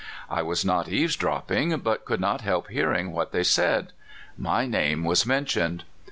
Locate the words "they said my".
3.31-4.65